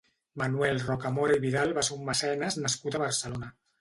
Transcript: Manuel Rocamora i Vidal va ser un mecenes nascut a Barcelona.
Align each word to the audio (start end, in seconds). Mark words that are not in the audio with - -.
Manuel 0.41 0.79
Rocamora 0.87 1.37
i 1.39 1.43
Vidal 1.43 1.75
va 1.81 1.83
ser 1.91 1.99
un 1.99 2.07
mecenes 2.09 2.59
nascut 2.67 2.99
a 2.99 3.03
Barcelona. 3.05 3.57